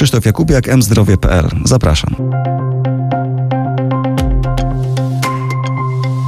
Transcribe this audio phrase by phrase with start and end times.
[0.00, 1.48] Krzysztof Jakubiak, mzdrowie.pl.
[1.64, 2.16] Zapraszam.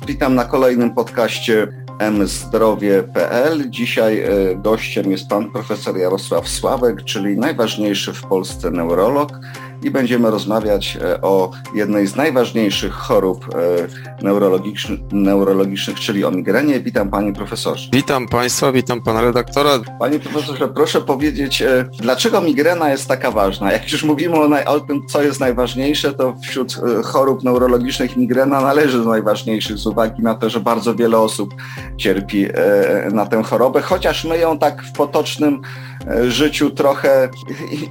[0.06, 1.68] Witam na kolejnym podcaście
[2.11, 3.70] mzdrowie.pl.
[3.70, 9.40] Dzisiaj e, gościem jest pan profesor Jarosław Sławek, czyli najważniejszy w Polsce neurolog
[9.82, 16.80] i będziemy rozmawiać e, o jednej z najważniejszych chorób e, neurologicznych, neurologicznych, czyli o migrenie.
[16.80, 17.88] Witam panie profesorze.
[17.92, 19.70] Witam państwa, witam pana redaktora.
[19.98, 23.73] Panie profesorze, proszę powiedzieć, e, dlaczego migrena jest taka ważna?
[23.73, 28.98] Jak już mówimy o, o tym, co jest najważniejsze, to wśród chorób neurologicznych migrena należy
[28.98, 31.54] do najważniejszych z uwagi na to, że bardzo wiele osób
[31.96, 32.46] cierpi
[33.12, 35.62] na tę chorobę, chociaż my ją tak w potocznym
[36.29, 37.29] życiu trochę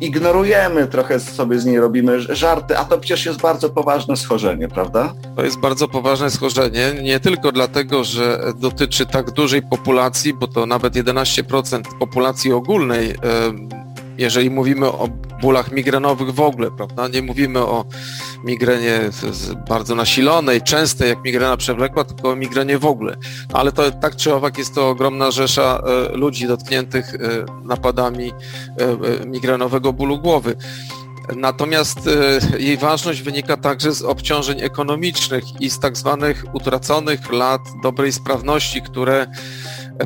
[0.02, 5.14] ignorujemy, trochę sobie z niej robimy żarty, a to przecież jest bardzo poważne schorzenie, prawda?
[5.36, 10.66] To jest bardzo poważne schorzenie, nie tylko dlatego, że dotyczy tak dużej populacji, bo to
[10.66, 13.16] nawet 11% populacji ogólnej,
[14.22, 15.08] jeżeli mówimy o
[15.42, 17.08] bólach migrenowych w ogóle, prawda?
[17.08, 17.86] Nie mówimy o
[18.44, 19.00] migrenie
[19.70, 23.18] bardzo nasilonej, częstej jak migrena przewlekła, tylko o migrenie w ogóle.
[23.54, 27.18] Ale to tak czy owak jest to ogromna rzesza e, ludzi dotkniętych e,
[27.64, 30.56] napadami e, migrenowego bólu głowy.
[31.36, 32.00] Natomiast
[32.60, 38.82] jej ważność wynika także z obciążeń ekonomicznych i z tak zwanych utraconych lat dobrej sprawności,
[38.82, 39.28] które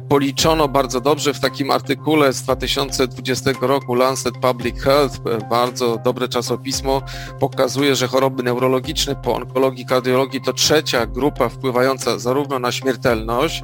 [0.01, 7.01] policzono bardzo dobrze w takim artykule z 2020 roku Lancet Public Health, bardzo dobre czasopismo,
[7.39, 13.63] pokazuje, że choroby neurologiczne po onkologii, kardiologii to trzecia grupa wpływająca zarówno na śmiertelność,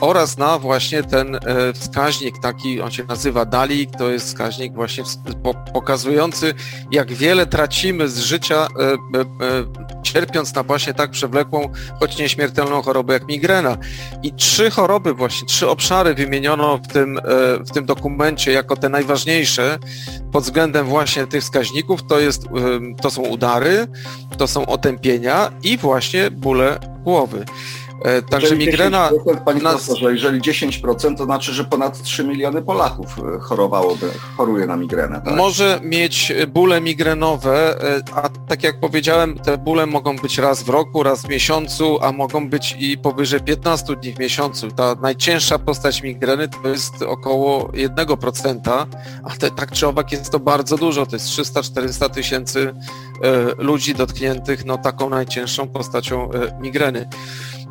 [0.00, 1.40] oraz na właśnie ten e,
[1.72, 5.04] wskaźnik taki, on się nazywa DALI, to jest wskaźnik właśnie
[5.72, 6.54] pokazujący,
[6.92, 8.96] jak wiele tracimy z życia, e, e,
[10.02, 13.76] cierpiąc na właśnie tak przewlekłą, choć nieśmiertelną chorobę jak migrena.
[14.22, 17.20] I trzy choroby właśnie, trzy obszary wymieniono w tym,
[17.60, 19.78] w tym dokumencie jako te najważniejsze
[20.32, 22.44] pod względem właśnie tych wskaźników, to, jest,
[23.02, 23.86] to są udary,
[24.38, 27.44] to są otępienia i właśnie bóle głowy.
[28.02, 29.10] E, także migrena...
[29.44, 29.72] Panie nas...
[29.72, 35.20] profesorze, jeżeli 10% to znaczy, że ponad 3 miliony Polaków e, chorowałoby, choruje na migrenę.
[35.24, 35.36] Tak?
[35.36, 40.68] Może mieć bóle migrenowe, e, a tak jak powiedziałem, te bóle mogą być raz w
[40.68, 44.70] roku, raz w miesiącu, a mogą być i powyżej 15 dni w miesiącu.
[44.70, 48.86] Ta najcięższa postać migreny to jest około 1%,
[49.24, 52.74] a te, tak czy owak jest to bardzo dużo, to jest 300-400 tysięcy
[53.58, 56.30] ludzi dotkniętych no, taką najcięższą postacią
[56.60, 57.08] migreny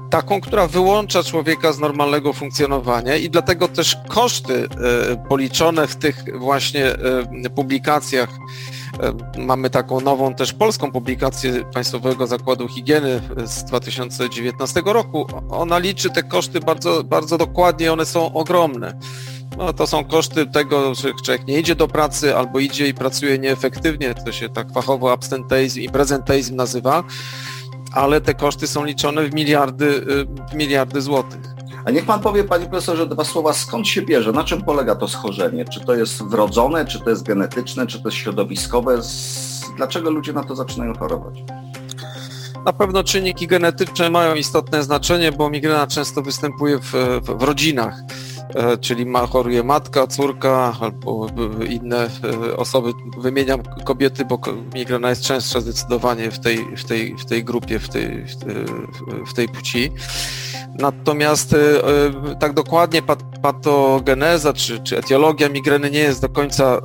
[0.09, 4.67] taką, która wyłącza człowieka z normalnego funkcjonowania i dlatego też koszty
[5.11, 12.27] e, policzone w tych właśnie e, publikacjach e, Mamy taką nową też polską publikację Państwowego
[12.27, 15.27] Zakładu Higieny z 2019 roku.
[15.49, 18.99] Ona liczy te koszty bardzo, bardzo dokładnie, one są ogromne.
[19.57, 23.39] No, to są koszty tego, że człowiek nie idzie do pracy albo idzie i pracuje
[23.39, 27.03] nieefektywnie, to się tak fachowo absenteizm i prezenteizm nazywa
[27.97, 31.41] ale te koszty są liczone w miliardy, y, w miliardy złotych.
[31.85, 35.07] A niech pan powie, panie profesorze, dwa słowa, skąd się bierze, na czym polega to
[35.07, 35.65] schorzenie?
[35.65, 39.01] Czy to jest wrodzone, czy to jest genetyczne, czy to jest środowiskowe?
[39.77, 41.43] Dlaczego ludzie na to zaczynają chorować?
[42.65, 46.91] Na pewno czynniki genetyczne mają istotne znaczenie, bo migrena często występuje w,
[47.21, 47.93] w, w rodzinach.
[48.57, 51.27] E, czyli ma, choruje matka, córka albo
[51.69, 52.09] inne
[52.49, 52.91] e, osoby.
[53.17, 54.39] Wymieniam kobiety, bo
[54.73, 58.25] migrena jest częstsza zdecydowanie w tej, w tej, w tej grupie, w tej,
[59.27, 59.91] w tej płci.
[60.79, 61.57] Natomiast e,
[62.39, 63.01] tak dokładnie
[63.41, 66.81] patogeneza czy, czy etiologia migreny nie jest do końca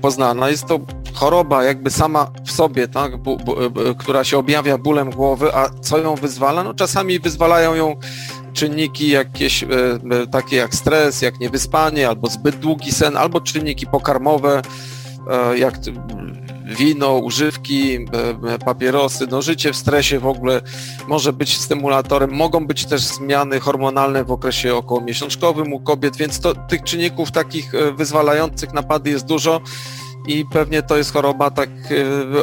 [0.00, 0.48] poznana.
[0.48, 0.80] Jest to
[1.14, 3.56] choroba jakby sama w sobie, tak, bu, bu,
[3.98, 6.64] która się objawia bólem głowy, a co ją wyzwala?
[6.64, 7.96] No czasami wyzwalają ją
[8.54, 13.86] czynniki jakieś e, e, takie jak stres, jak niewyspanie, albo zbyt długi sen, albo czynniki
[13.86, 14.62] pokarmowe,
[15.30, 15.74] e, jak
[16.64, 17.98] wino, używki,
[18.64, 20.60] papierosy, no życie w stresie w ogóle
[21.08, 26.54] może być stymulatorem, mogą być też zmiany hormonalne w okresie okołomiesiączkowym u kobiet, więc to,
[26.54, 29.60] tych czynników takich wyzwalających napady jest dużo
[30.26, 31.70] i pewnie to jest choroba tak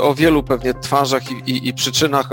[0.02, 2.30] o wielu pewnie twarzach i, i, i przyczynach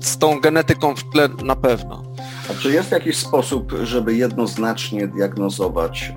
[0.00, 2.15] z tą genetyką w tle na pewno.
[2.50, 6.12] A czy jest jakiś sposób, żeby jednoznacznie diagnozować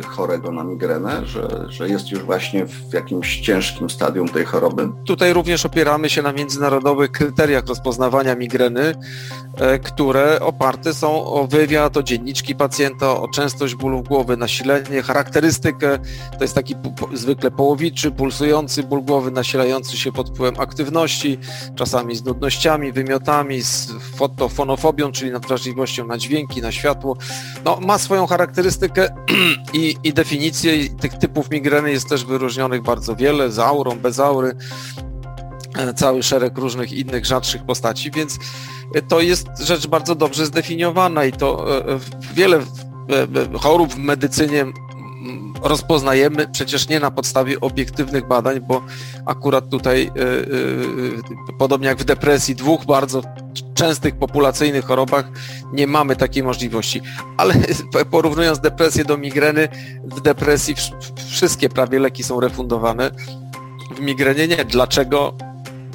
[0.00, 4.88] y, chorego na migrenę, że, że jest już właśnie w jakimś ciężkim stadium tej choroby?
[5.06, 11.96] Tutaj również opieramy się na międzynarodowych kryteriach rozpoznawania migreny, y, które oparte są o wywiad,
[11.96, 15.98] o dzienniczki pacjenta, o częstość bólu głowy, nasilenie, charakterystykę.
[16.38, 16.74] To jest taki
[17.12, 21.38] zwykle połowiczy, pulsujący ból głowy, nasilający się pod wpływem aktywności,
[21.76, 27.16] czasami z nudnościami, wymiotami z fotofonofobią, czyli nadwrażliwością na dźwięki, na światło.
[27.64, 29.08] No, ma swoją charakterystykę
[29.74, 34.20] i, i definicję i tych typów migreny jest też wyróżnionych bardzo wiele, z aurą, bez
[34.20, 34.56] aury,
[35.78, 38.38] e, cały szereg różnych innych rzadszych postaci, więc
[39.08, 41.98] to jest rzecz bardzo dobrze zdefiniowana i to e,
[42.34, 42.60] wiele
[43.60, 44.66] chorób w medycynie
[45.62, 48.82] rozpoznajemy przecież nie na podstawie obiektywnych badań, bo
[49.26, 50.10] akurat tutaj,
[51.58, 53.22] podobnie jak w depresji, dwóch bardzo
[53.82, 55.24] częstych populacyjnych chorobach
[55.72, 57.00] nie mamy takiej możliwości.
[57.36, 57.54] Ale
[58.10, 59.68] porównując depresję do migreny,
[60.04, 60.74] w depresji
[61.30, 63.10] wszystkie prawie leki są refundowane,
[63.96, 64.64] w migrenie nie.
[64.64, 65.34] Dlaczego?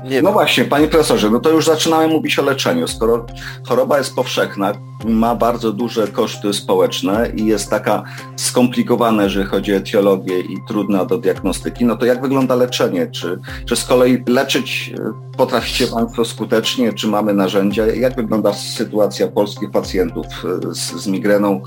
[0.04, 0.34] Nie no wiem.
[0.34, 2.88] właśnie, panie profesorze, no to już zaczynamy mówić o leczeniu.
[2.88, 3.26] Skoro
[3.68, 4.74] choroba jest powszechna,
[5.06, 8.04] ma bardzo duże koszty społeczne i jest taka
[8.36, 13.08] skomplikowana, jeżeli chodzi o etiologię i trudna do diagnostyki, no to jak wygląda leczenie?
[13.08, 16.94] Czy, czy z kolei leczyć e, potraficie Państwo skutecznie?
[16.94, 17.86] Czy mamy narzędzia?
[17.86, 21.62] Jak wygląda sytuacja polskich pacjentów e, z, z migreną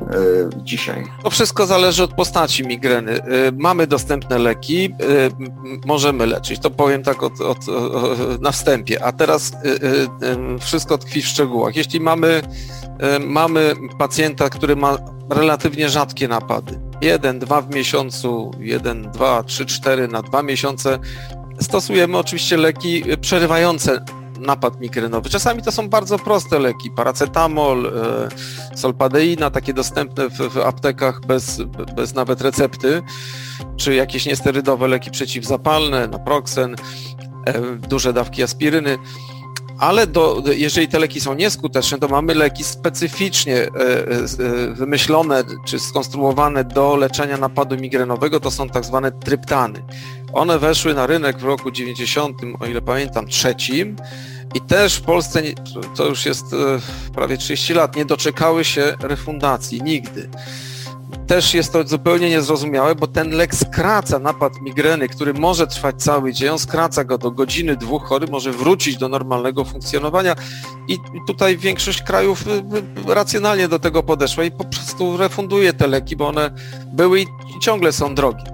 [0.00, 0.06] e,
[0.64, 1.04] dzisiaj?
[1.24, 3.20] To wszystko zależy od postaci migreny.
[3.58, 4.94] Mamy dostępne leki,
[5.86, 6.60] możemy leczyć.
[6.60, 7.58] To powiem tak od, od,
[8.40, 9.04] na wstępie.
[9.04, 9.52] A teraz
[10.60, 11.76] wszystko tkwi w szczegółach.
[11.76, 12.42] Jeśli mamy
[13.20, 14.98] mamy pacjenta, który ma
[15.30, 16.80] relatywnie rzadkie napady.
[17.00, 20.98] Jeden, dwa w miesiącu, jeden, dwa, trzy, cztery na dwa miesiące.
[21.60, 24.04] Stosujemy oczywiście leki przerywające
[24.40, 25.30] napad migrenowy.
[25.30, 31.60] Czasami to są bardzo proste leki, paracetamol, e, solpadeina, takie dostępne w, w aptekach bez,
[31.96, 33.02] bez nawet recepty,
[33.76, 36.76] czy jakieś niesterydowe leki przeciwzapalne, naproxen,
[37.46, 38.98] e, duże dawki aspiryny
[39.78, 45.78] ale do, jeżeli te leki są nieskuteczne, to mamy leki specyficznie e, e, wymyślone czy
[45.78, 49.82] skonstruowane do leczenia napadu migrenowego, to są tak zwane tryptany.
[50.32, 53.96] One weszły na rynek w roku 90, o ile pamiętam, trzecim.
[54.54, 55.42] I też w Polsce,
[55.96, 56.56] to już jest e,
[57.14, 60.28] prawie 30 lat, nie doczekały się refundacji nigdy
[61.26, 66.32] też jest to zupełnie niezrozumiałe, bo ten lek skraca napad migreny, który może trwać cały
[66.32, 70.36] dzień, on skraca go do godziny, dwóch, chory może wrócić do normalnego funkcjonowania
[70.88, 72.50] i tutaj większość krajów y,
[73.10, 76.50] y, racjonalnie do tego podeszła i po prostu refunduje te leki, bo one
[76.92, 77.26] były i
[77.60, 78.44] ciągle są drogie.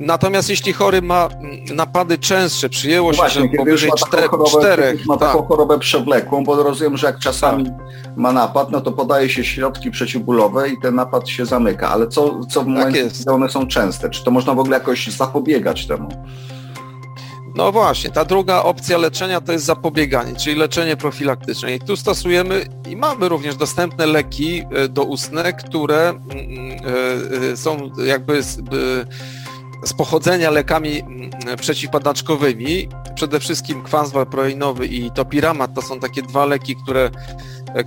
[0.00, 1.28] Natomiast jeśli chory ma
[1.74, 5.06] napady częstsze, przyjęło się, Właśnie, że powyżej czter, chorobę, czterech...
[5.06, 5.28] Ma tak.
[5.28, 7.74] taką chorobę przewlekłą, bo rozumiem, że jak czasami tak.
[8.16, 11.88] ma napad, no to podaje się środki przeciwbólowe i ten napad się zamyka.
[11.88, 14.10] Ale co, co w tak momencie, tak kiedy one są częste?
[14.10, 16.08] Czy to można w ogóle jakoś zapobiegać temu?
[17.54, 21.74] No właśnie, ta druga opcja leczenia to jest zapobieganie, czyli leczenie profilaktyczne.
[21.74, 26.78] I tu stosujemy i mamy również dostępne leki e, doustne, które mm, mm,
[27.52, 28.42] e, są jakby
[29.84, 31.30] z pochodzenia lekami mm,
[31.60, 32.88] przeciwpadaczkowymi.
[33.14, 37.10] Przede wszystkim kwas walproinowy i topiramat to są takie dwa leki, które,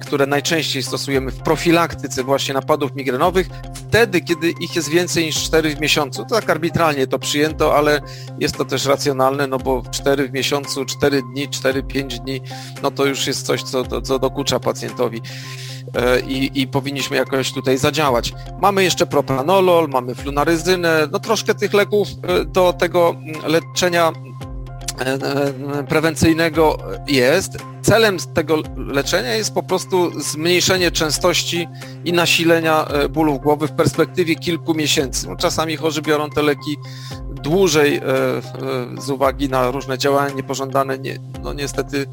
[0.01, 5.75] które najczęściej stosujemy w profilaktyce właśnie napadów migrenowych, wtedy, kiedy ich jest więcej niż 4
[5.75, 6.25] w miesiącu.
[6.25, 8.01] To tak arbitralnie to przyjęto, ale
[8.39, 12.41] jest to też racjonalne, no bo 4 w miesiącu, 4 dni, 4-5 dni,
[12.83, 15.21] no to już jest coś, co, co dokucza pacjentowi.
[15.95, 18.33] E, i, i powinniśmy jakoś tutaj zadziałać.
[18.61, 23.15] Mamy jeszcze propranolol, mamy flunaryzynę, no troszkę tych leków e, do tego
[23.47, 24.50] leczenia e,
[25.89, 26.77] prewencyjnego
[27.07, 27.57] jest.
[27.81, 31.67] Celem tego leczenia jest po prostu zmniejszenie częstości
[32.05, 35.27] i nasilenia bólów głowy w perspektywie kilku miesięcy.
[35.27, 36.77] No, czasami chorzy biorą te leki
[37.31, 38.01] dłużej
[38.99, 42.05] z uwagi na różne działania niepożądane, nie, no niestety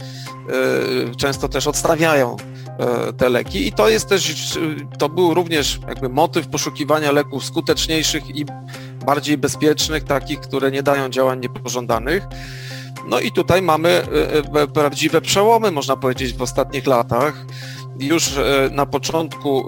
[1.16, 2.36] często też odstawiają
[2.78, 4.58] E, te leki i to jest też,
[4.98, 8.46] to był również jakby motyw poszukiwania leków skuteczniejszych i
[9.06, 12.22] bardziej bezpiecznych, takich, które nie dają działań niepożądanych.
[13.08, 17.46] No i tutaj mamy e, e, prawdziwe przełomy, można powiedzieć, w ostatnich latach.
[18.00, 18.34] Już
[18.70, 19.64] na początku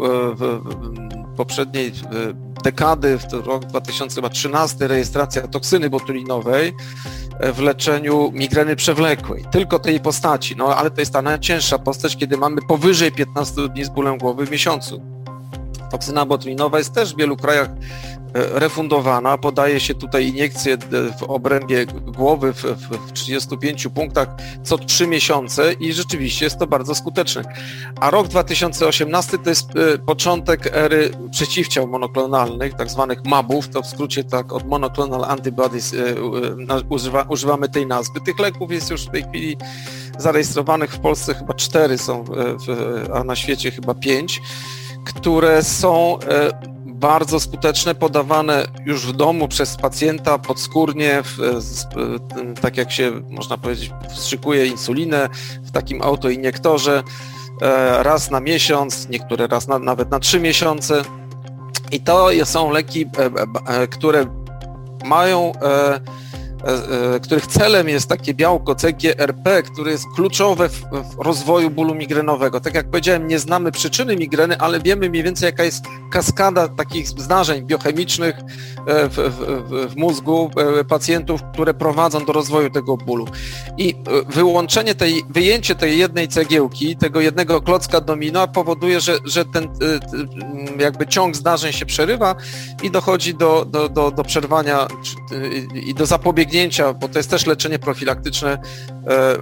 [1.37, 1.93] poprzedniej
[2.65, 6.73] dekady, w rok 2013, rejestracja toksyny botulinowej
[7.55, 9.45] w leczeniu migreny przewlekłej.
[9.53, 13.85] Tylko tej postaci, no ale to jest ta najcięższa postać, kiedy mamy powyżej 15 dni
[13.85, 15.03] z bólem głowy w miesiącu.
[15.91, 19.39] Toksyna botulinowa jest też w wielu krajach E, refundowana.
[19.39, 20.79] Podaje się tutaj iniekcję
[21.21, 24.29] w obrębie głowy w, w 35 punktach
[24.63, 27.43] co 3 miesiące i rzeczywiście jest to bardzo skuteczne.
[28.01, 33.87] A rok 2018 to jest e, początek ery przeciwciał monoklonalnych, tak zwanych MABów, to w
[33.87, 36.15] skrócie tak od monoclonal antibodies e,
[36.89, 38.21] używa, używamy tej nazwy.
[38.21, 39.57] Tych leków jest już w tej chwili
[40.19, 42.25] zarejestrowanych w Polsce chyba 4 są,
[43.15, 44.43] a na świecie chyba 5,
[45.05, 46.19] które są
[47.01, 51.39] bardzo skuteczne, podawane już w domu przez pacjenta podskórnie, w,
[52.61, 55.29] tak jak się można powiedzieć, wstrzykuje insulinę
[55.63, 57.03] w takim autoiniektorze
[57.99, 61.03] raz na miesiąc, niektóre raz na, nawet na trzy miesiące.
[61.93, 63.07] I to są leki,
[63.91, 64.27] które
[65.05, 66.01] mają E, e,
[67.23, 72.61] których celem jest takie białko CGRP, które jest kluczowe w, w, rozwoju bólu migrenowego.
[72.61, 77.09] Tak jak powiedziałem, nie znamy przyczyny migreny, ale wiemy mniej więcej jaka jest kaskada takich
[77.09, 78.37] zdarzeń biochemicznych
[78.87, 80.51] e, w, w, w mózgu
[80.89, 83.27] pacjentów, które prowadzą do rozwoju tego bólu.
[83.79, 83.95] I
[84.29, 89.69] wyłączenie tej, wyjęcie tej jednej cegiełki, tego jednego klocka domina powoduje, że, że ten
[90.79, 92.35] jakby ciąg zdarzeń się przerywa
[92.83, 94.87] i dochodzi do, do, do, do przerwania
[95.75, 99.37] i do zapobiegania zabiegnięcia, bo to jest też leczenie profilaktyczne e, e,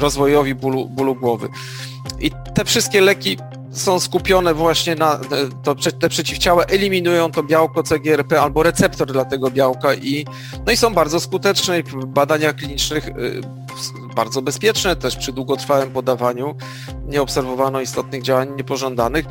[0.00, 1.48] rozwojowi bólu, bólu głowy.
[2.20, 3.38] I te wszystkie leki
[3.74, 5.20] są skupione właśnie na
[5.62, 10.26] to, te przeciwciała eliminują to białko CGRP albo receptor dla tego białka i,
[10.66, 13.40] no i są bardzo skuteczne w badaniach klinicznych y,
[14.14, 16.54] bardzo bezpieczne też przy długotrwałym podawaniu.
[17.06, 19.26] Nie obserwowano istotnych działań niepożądanych,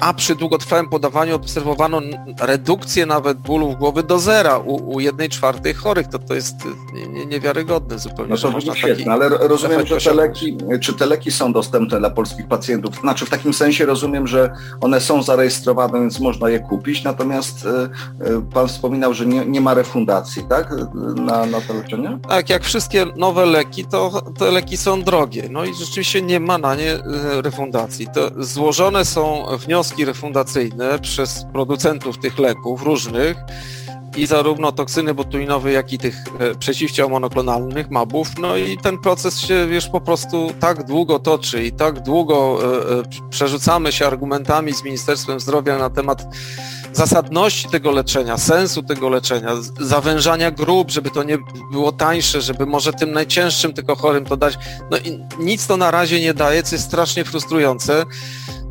[0.00, 2.00] a przy długotrwałym podawaniu obserwowano
[2.40, 6.08] redukcję nawet bólu głowy do zera u, u jednej czwartej chorych.
[6.08, 6.56] To, to jest
[7.12, 8.30] nie, niewiarygodne zupełnie.
[8.30, 12.10] No to można świetne, ale rozumiem, że te leki, czy te leki są dostępne dla
[12.10, 13.00] polskich pacjentów?
[13.00, 17.68] Znaczy w takim sensie rozumiem, że one są zarejestrowane, więc można je kupić, natomiast y,
[18.26, 20.74] y, pan wspominał, że nie, nie ma refundacji, tak?
[21.16, 22.18] Na, na to leczenie?
[22.28, 25.48] Tak, jak wszystkie nowe leki, to te leki są drogie.
[25.50, 28.06] No i rzeczywiście nie ma na nie e, refundacji.
[28.14, 33.36] To złożone są wnioski refundacyjne przez producentów tych leków różnych
[34.16, 38.28] i zarówno toksyny botulinowe, jak i tych e, przeciwciał monoklonalnych, mabów.
[38.38, 42.58] No i ten proces się już po prostu tak długo toczy i tak długo
[43.00, 46.26] e, przerzucamy się argumentami z Ministerstwem Zdrowia na temat
[46.92, 51.38] zasadności tego leczenia, sensu tego leczenia, zawężania grup, żeby to nie
[51.72, 54.58] było tańsze, żeby może tym najcięższym tylko chorym to dać.
[54.90, 58.04] No i nic to na razie nie daje, co jest strasznie frustrujące.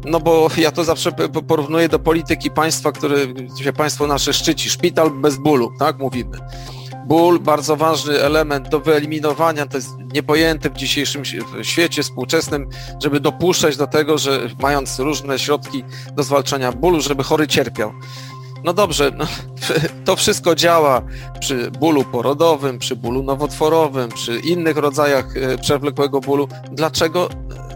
[0.05, 1.11] No bo ja to zawsze
[1.47, 3.17] porównuję do polityki państwa, które
[3.63, 4.69] się państwo nasze szczyci.
[4.69, 6.37] Szpital bez bólu, tak mówimy.
[7.07, 11.23] Ból, bardzo ważny element do wyeliminowania, to jest niepojęte w dzisiejszym
[11.61, 12.69] świecie współczesnym,
[13.03, 15.83] żeby dopuszczać do tego, że mając różne środki
[16.13, 17.93] do zwalczania bólu, żeby chory cierpiał.
[18.63, 19.25] No dobrze, no,
[20.05, 21.01] to wszystko działa
[21.39, 26.47] przy bólu porodowym, przy bólu nowotworowym, przy innych rodzajach e, przewlekłego bólu.
[26.71, 27.29] Dlaczego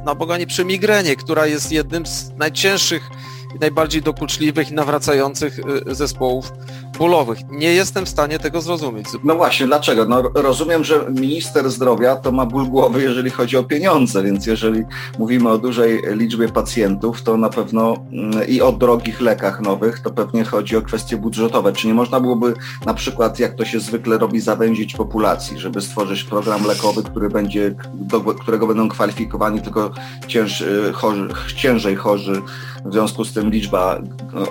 [0.10, 3.10] na Boga nie przy migrenie, która jest jednym z najcięższych
[3.56, 6.52] i najbardziej dokuczliwych i nawracających e, zespołów
[6.98, 7.40] bólowych.
[7.50, 9.08] Nie jestem w stanie tego zrozumieć.
[9.24, 10.06] No właśnie, dlaczego?
[10.06, 14.84] No, rozumiem, że minister zdrowia to ma ból głowy, jeżeli chodzi o pieniądze, więc jeżeli
[15.20, 20.12] mówimy o dużej liczbie pacjentów, to na pewno mm, i o drogich lekach nowych, to
[20.12, 21.74] pewnie chodzi o kwestie budżetowe.
[21.74, 22.54] Czy nie można byłoby
[22.86, 27.76] na przykład, jak to się zwykle robi, zawęzić populacji, żeby stworzyć program lekowy, który będzie,
[27.94, 29.92] do którego będą kwalifikowani tylko
[30.28, 32.42] cięż, y, chorzy, ciężej chorzy,
[32.86, 34.02] w związku z tym liczba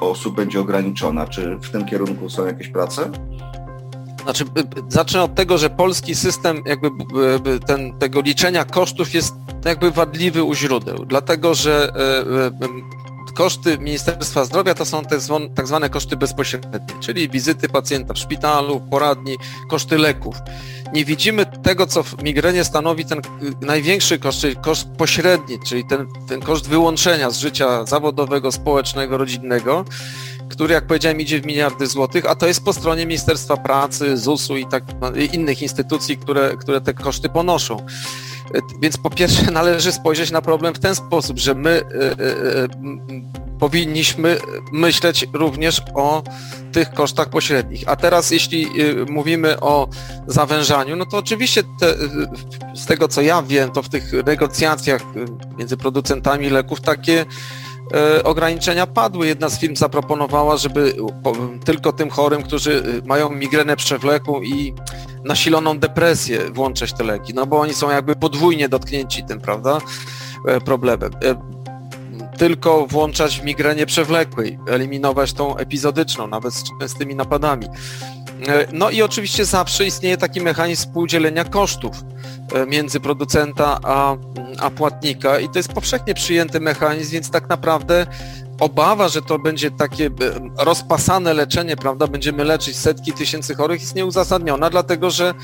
[0.01, 1.27] osób będzie ograniczona.
[1.27, 3.11] Czy w tym kierunku są jakieś prace?
[4.23, 4.45] Znaczy,
[4.89, 6.91] zacznę od tego, że polski system jakby
[7.67, 12.51] ten, tego liczenia kosztów jest jakby wadliwy u źródeł, dlatego że e, e,
[13.33, 15.03] koszty Ministerstwa Zdrowia to są
[15.55, 19.37] tak zwane koszty bezpośrednie, czyli wizyty pacjenta w szpitalu, poradni,
[19.69, 20.37] koszty leków.
[20.93, 23.21] Nie widzimy tego, co w migrenie stanowi ten
[23.61, 29.85] największy koszt, czyli koszt pośredni, czyli ten, ten koszt wyłączenia z życia zawodowego, społecznego, rodzinnego,
[30.49, 34.57] który, jak powiedziałem, idzie w miliardy złotych, a to jest po stronie Ministerstwa Pracy, ZUS-u
[34.57, 34.85] i tak
[35.17, 37.87] i innych instytucji, które, które te koszty ponoszą.
[38.81, 42.69] Więc po pierwsze należy spojrzeć na problem w ten sposób, że my y, y,
[43.59, 44.39] powinniśmy
[44.73, 46.23] myśleć również o
[46.73, 47.85] tych kosztach pośrednich.
[47.87, 48.69] A teraz jeśli
[49.09, 49.89] mówimy o
[50.27, 51.95] zawężaniu, no to oczywiście te,
[52.75, 55.03] z tego co ja wiem, to w tych negocjacjach
[55.59, 57.27] między producentami leków takie
[57.95, 59.27] E, ograniczenia padły.
[59.27, 60.95] Jedna z firm zaproponowała, żeby
[61.65, 64.75] tylko tym chorym, którzy e, mają migrenę przewlekłą i
[65.25, 69.79] nasiloną depresję włączać te leki, no bo oni są jakby podwójnie dotknięci tym, prawda,
[70.47, 71.11] e, problemem.
[72.39, 77.67] Tylko włączać w migrenie przewlekłej, eliminować tą epizodyczną, nawet z częstymi napadami.
[78.73, 81.97] No i oczywiście zawsze istnieje taki mechanizm współdzielenia kosztów
[82.67, 84.17] między producenta a
[84.61, 88.07] a płatnika i to jest powszechnie przyjęty mechanizm, więc tak naprawdę
[88.61, 90.11] obawa, że to będzie takie e,
[90.65, 95.35] rozpasane leczenie, prawda, będziemy leczyć setki tysięcy chorych jest nieuzasadniona, dlatego że,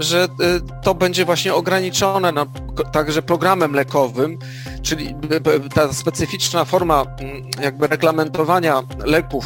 [0.00, 0.28] że
[0.82, 2.46] to będzie właśnie ograniczone na,
[2.92, 4.38] także programem lekowym,
[4.82, 5.14] czyli
[5.74, 7.04] ta specyficzna forma
[7.62, 9.44] jakby reglamentowania leków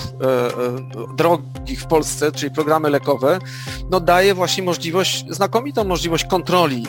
[1.17, 3.39] drogich w Polsce, czyli programy lekowe,
[3.91, 6.87] no daje właśnie możliwość, znakomitą możliwość kontroli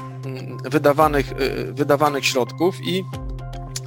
[0.63, 1.33] wydawanych,
[1.73, 3.03] wydawanych środków i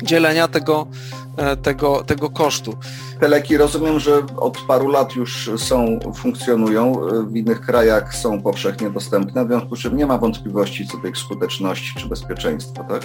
[0.03, 1.22] dzielenia tego, e,
[1.63, 2.75] tego, tego kosztu.
[3.21, 6.97] Te leki rozumiem, że od paru lat już są, funkcjonują,
[7.27, 11.09] w innych krajach są powszechnie dostępne, w związku z czym nie ma wątpliwości co do
[11.09, 13.03] ich skuteczności czy bezpieczeństwa, tak?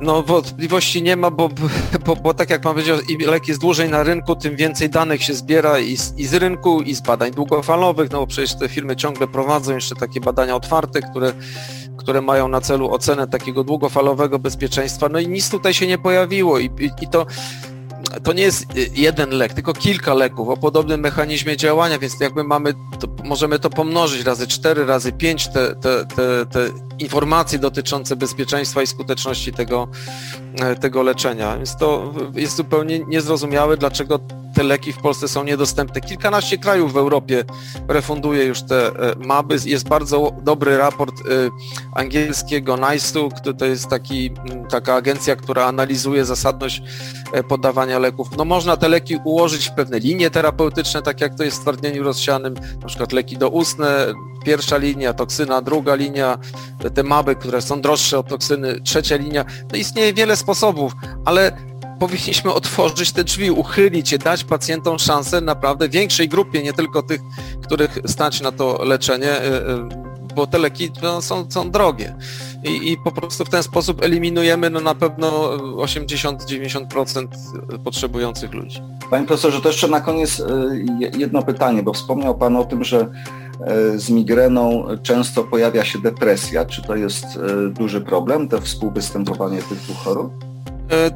[0.00, 1.48] No wątpliwości nie ma, bo,
[2.06, 5.22] bo, bo tak jak pan powiedział, im lek jest dłużej na rynku, tym więcej danych
[5.22, 8.68] się zbiera i z, i z rynku, i z badań długofalowych, no bo przecież te
[8.68, 11.32] firmy ciągle prowadzą jeszcze takie badania otwarte, które
[11.96, 15.08] które mają na celu ocenę takiego długofalowego bezpieczeństwa.
[15.08, 17.26] No i nic tutaj się nie pojawiło i, i, i to
[18.22, 22.74] to nie jest jeden lek, tylko kilka leków o podobnym mechanizmie działania, więc jakby mamy,
[23.00, 28.82] to możemy to pomnożyć razy 4, razy 5 te, te, te, te informacje dotyczące bezpieczeństwa
[28.82, 29.88] i skuteczności tego,
[30.80, 31.56] tego leczenia.
[31.56, 34.20] Więc to jest zupełnie niezrozumiałe, dlaczego
[34.54, 36.00] te leki w Polsce są niedostępne.
[36.00, 37.44] Kilkanaście krajów w Europie
[37.88, 39.56] refunduje już te e, MABy.
[39.64, 41.24] Jest bardzo dobry raport e,
[41.94, 44.30] angielskiego NICE-u, to jest taki,
[44.70, 46.82] taka agencja, która analizuje zasadność
[47.32, 48.28] e, podawania leków.
[48.36, 52.02] No można te leki ułożyć w pewne linie terapeutyczne, tak jak to jest w twardnieniu
[52.02, 54.06] rozsianym, na przykład leki doustne,
[54.44, 56.38] pierwsza linia, toksyna, druga linia,
[56.94, 59.44] te MABy, które są droższe od toksyny, trzecia linia.
[59.72, 60.92] No istnieje wiele sposobów,
[61.24, 61.52] ale
[61.98, 67.20] powinniśmy otworzyć te drzwi, uchylić je, dać pacjentom szansę naprawdę większej grupie, nie tylko tych,
[67.62, 72.16] których stać na to leczenie, y, y, bo te leki no, są, są drogie.
[72.64, 77.26] I, I, po prostu w ten sposób eliminujemy no, na pewno 80-90%
[77.84, 78.82] potrzebujących ludzi.
[79.10, 80.44] Panie profesorze, to jeszcze na koniec y,
[81.18, 83.08] jedno pytanie, bo wspomniał Pan o tym, że
[83.96, 86.64] z migreną często pojawia się depresja.
[86.64, 87.24] Czy to jest
[87.70, 90.47] duży problem, to współwystępowanie tych dwóch chorób?
[90.90, 91.10] E,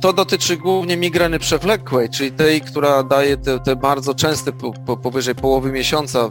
[0.00, 4.96] to dotyczy głównie migreny przewlekłej, czyli tej, która daje te, te bardzo częste, po, po,
[4.96, 6.28] powyżej połowy miesiąca e,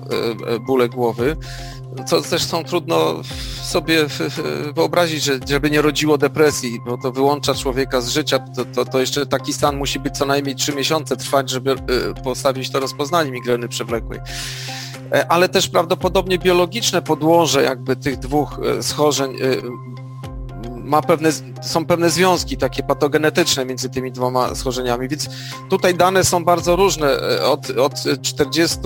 [0.47, 1.38] e, bóle głowy,
[2.05, 3.21] co zresztą trudno
[3.63, 4.05] sobie
[4.75, 9.00] wyobrazić, że, żeby nie rodziło depresji, bo to wyłącza człowieka z życia, to, to, to
[9.00, 11.75] jeszcze taki stan musi być co najmniej 3 miesiące trwać, żeby
[12.23, 14.19] postawić to rozpoznanie migreny przewlekłej.
[15.29, 19.37] Ale też prawdopodobnie biologiczne podłoże jakby tych dwóch schorzeń
[20.83, 21.29] ma pewne,
[21.61, 25.29] są pewne związki takie patogenetyczne między tymi dwoma schorzeniami, więc
[25.69, 28.77] tutaj dane są bardzo różne, e, od, od 40%,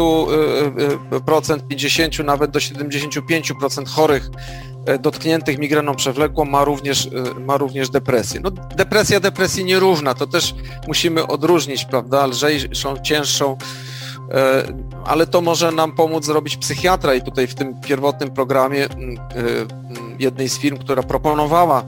[1.72, 4.30] 50% nawet do 75% chorych
[4.86, 8.40] e, dotkniętych migreną przewlekłą ma również, e, ma również depresję.
[8.44, 10.56] No, depresja depresji nierówna, to też
[10.88, 13.58] musimy odróżnić, prawda, lżejszą, cięższą,
[15.06, 19.18] ale to może nam pomóc zrobić psychiatra i tutaj w tym pierwotnym programie mm,
[20.20, 21.84] jednej z firm, która proponowała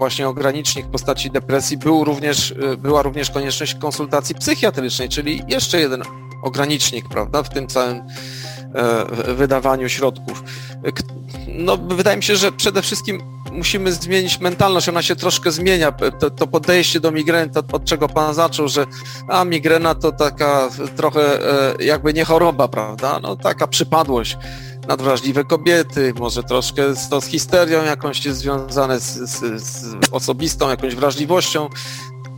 [0.00, 5.80] właśnie ogranicznik w postaci depresji, był również, y, była również konieczność konsultacji psychiatrycznej, czyli jeszcze
[5.80, 6.02] jeden
[6.42, 10.42] ogranicznik, prawda, w tym całym e, wydawaniu środków.
[11.48, 16.30] No, wydaje mi się, że przede wszystkim musimy zmienić mentalność, ona się troszkę zmienia, to,
[16.30, 18.86] to podejście do migreny, to od czego Pan zaczął, że
[19.28, 21.20] a migrena to taka trochę
[21.80, 24.36] e, jakby nie choroba, prawda, no taka przypadłość.
[24.88, 30.94] Nadwrażliwe kobiety, może troszkę to z histerią jakąś jest związane, z, z, z osobistą jakąś
[30.94, 31.68] wrażliwością,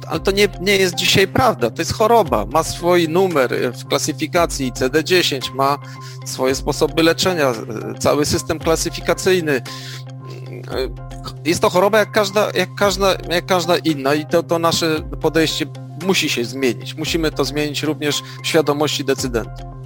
[0.06, 4.72] ale to nie, nie jest dzisiaj prawda, to jest choroba, ma swój numer w klasyfikacji
[4.72, 5.78] CD10, ma
[6.26, 7.52] swoje sposoby leczenia,
[7.98, 9.62] cały system klasyfikacyjny.
[11.44, 15.66] Jest to choroba jak każda, jak każda, jak każda inna i to, to nasze podejście
[16.02, 16.94] musi się zmienić.
[16.94, 19.81] Musimy to zmienić również w świadomości decydentów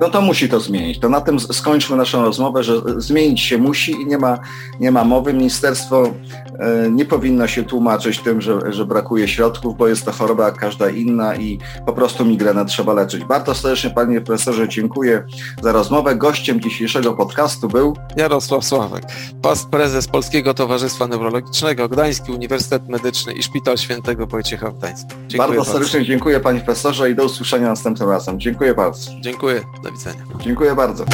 [0.00, 0.98] no to musi to zmienić.
[0.98, 4.38] To na tym skończmy naszą rozmowę, że zmienić się musi i nie ma,
[4.80, 5.32] nie ma mowy.
[5.32, 6.12] Ministerstwo
[6.58, 10.56] e, nie powinno się tłumaczyć tym, że, że brakuje środków, bo jest to choroba jak
[10.56, 13.24] każda inna i po prostu migrenę trzeba leczyć.
[13.24, 15.22] Bardzo serdecznie panie profesorze dziękuję
[15.62, 16.16] za rozmowę.
[16.16, 19.04] Gościem dzisiejszego podcastu był Jarosław Sławek,
[19.42, 25.08] past prezes Polskiego Towarzystwa Neurologicznego, Gdański Uniwersytet Medyczny i Szpital Świętego Wojciecha w Gdańsku.
[25.08, 28.40] Dziękuję bardzo, bardzo serdecznie dziękuję panie profesorze i do usłyszenia następnym razem.
[28.40, 29.10] Dziękuję bardzo.
[29.20, 29.62] Dziękuję.
[29.90, 30.24] Widzenia.
[30.40, 31.04] Dziękuję bardzo.